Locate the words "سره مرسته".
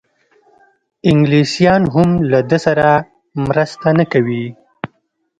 2.65-3.87